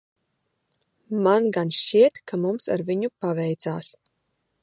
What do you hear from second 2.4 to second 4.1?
mums ar viņu paveicās.